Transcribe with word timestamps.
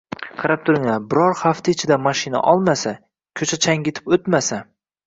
Qarab 0.43 0.63
turinglar, 0.69 1.03
biror 1.11 1.35
hafta 1.43 1.73
ichida 1.75 1.99
mashina 2.09 2.43
olmasa, 2.55 2.97
ko`cha 3.43 3.65
chang`itib 3.69 4.13
o`tmasa 4.19 4.65